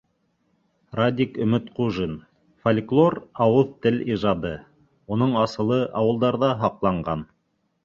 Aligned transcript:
Радик 0.99 1.35
Өмөтҡужин: 1.45 2.15
Фольклор- 2.63 3.17
ауыҙ-тел 3.47 4.01
ижады, 4.15 4.55
уның 5.19 5.39
асылы 5.45 5.81
ауылдарҙа 6.03 6.53
һаҡланған. 6.65 7.27